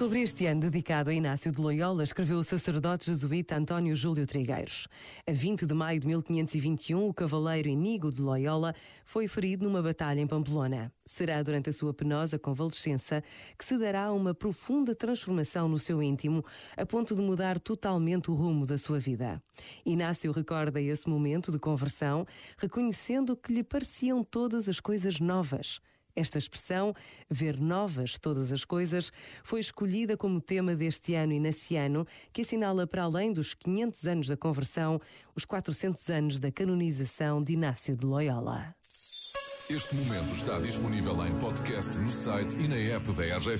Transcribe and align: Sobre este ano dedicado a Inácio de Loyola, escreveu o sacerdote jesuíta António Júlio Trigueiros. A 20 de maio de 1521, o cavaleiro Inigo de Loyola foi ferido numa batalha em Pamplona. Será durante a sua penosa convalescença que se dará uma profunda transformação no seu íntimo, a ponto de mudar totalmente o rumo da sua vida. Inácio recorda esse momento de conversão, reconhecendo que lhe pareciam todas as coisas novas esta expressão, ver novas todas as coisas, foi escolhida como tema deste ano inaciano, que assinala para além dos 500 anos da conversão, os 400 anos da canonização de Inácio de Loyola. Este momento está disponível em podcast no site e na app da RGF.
Sobre 0.00 0.22
este 0.22 0.46
ano 0.46 0.62
dedicado 0.62 1.10
a 1.10 1.12
Inácio 1.12 1.52
de 1.52 1.60
Loyola, 1.60 2.02
escreveu 2.02 2.38
o 2.38 2.42
sacerdote 2.42 3.04
jesuíta 3.04 3.54
António 3.54 3.94
Júlio 3.94 4.26
Trigueiros. 4.26 4.88
A 5.26 5.30
20 5.30 5.66
de 5.66 5.74
maio 5.74 6.00
de 6.00 6.06
1521, 6.06 7.06
o 7.06 7.12
cavaleiro 7.12 7.68
Inigo 7.68 8.10
de 8.10 8.22
Loyola 8.22 8.74
foi 9.04 9.28
ferido 9.28 9.66
numa 9.66 9.82
batalha 9.82 10.18
em 10.18 10.26
Pamplona. 10.26 10.90
Será 11.04 11.42
durante 11.42 11.68
a 11.68 11.72
sua 11.74 11.92
penosa 11.92 12.38
convalescença 12.38 13.22
que 13.58 13.62
se 13.62 13.76
dará 13.76 14.10
uma 14.10 14.32
profunda 14.32 14.94
transformação 14.94 15.68
no 15.68 15.78
seu 15.78 16.02
íntimo, 16.02 16.42
a 16.78 16.86
ponto 16.86 17.14
de 17.14 17.20
mudar 17.20 17.60
totalmente 17.60 18.30
o 18.30 18.34
rumo 18.34 18.64
da 18.64 18.78
sua 18.78 18.98
vida. 18.98 19.42
Inácio 19.84 20.32
recorda 20.32 20.80
esse 20.80 21.10
momento 21.10 21.52
de 21.52 21.58
conversão, 21.58 22.26
reconhecendo 22.56 23.36
que 23.36 23.52
lhe 23.52 23.62
pareciam 23.62 24.24
todas 24.24 24.66
as 24.66 24.80
coisas 24.80 25.20
novas 25.20 25.78
esta 26.14 26.38
expressão, 26.38 26.94
ver 27.28 27.58
novas 27.58 28.18
todas 28.18 28.52
as 28.52 28.64
coisas, 28.64 29.12
foi 29.42 29.60
escolhida 29.60 30.16
como 30.16 30.40
tema 30.40 30.74
deste 30.74 31.14
ano 31.14 31.32
inaciano, 31.32 32.06
que 32.32 32.42
assinala 32.42 32.86
para 32.86 33.04
além 33.04 33.32
dos 33.32 33.54
500 33.54 34.06
anos 34.06 34.26
da 34.28 34.36
conversão, 34.36 35.00
os 35.34 35.44
400 35.44 36.08
anos 36.10 36.38
da 36.38 36.50
canonização 36.52 37.42
de 37.42 37.52
Inácio 37.52 37.96
de 37.96 38.04
Loyola. 38.04 38.74
Este 39.70 39.94
momento 39.94 40.34
está 40.34 40.58
disponível 40.58 41.14
em 41.24 41.38
podcast 41.38 41.96
no 41.98 42.10
site 42.10 42.58
e 42.58 42.66
na 42.66 42.74
app 42.74 43.12
da 43.12 43.36
RGF. 43.36 43.58